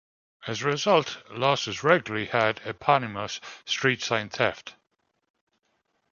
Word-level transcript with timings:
As 0.47 0.63
a 0.63 0.67
result, 0.67 1.21
Lost 1.29 1.67
has 1.67 1.83
regularly 1.83 2.25
had 2.25 2.59
eponymous 2.65 3.39
street 3.65 4.01
sign 4.01 4.29
theft. 4.29 4.73